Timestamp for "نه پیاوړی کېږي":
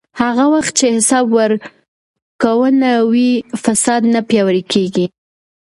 4.13-5.05